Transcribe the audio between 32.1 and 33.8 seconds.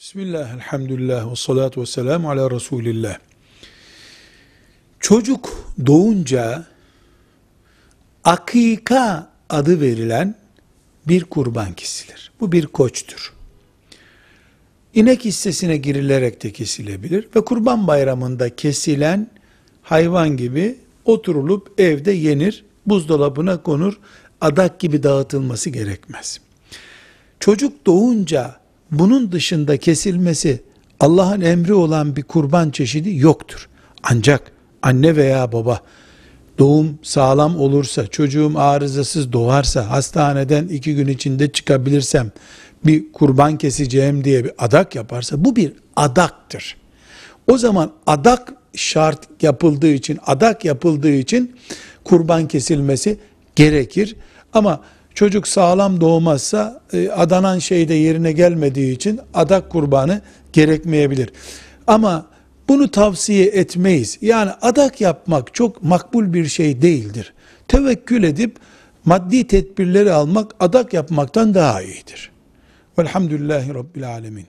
bir kurban çeşidi yoktur.